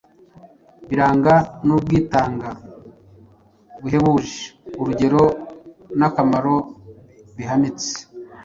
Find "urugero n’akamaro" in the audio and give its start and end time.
4.79-6.55